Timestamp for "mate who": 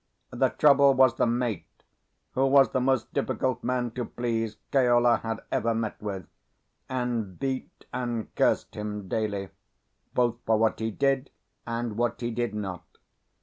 1.27-2.47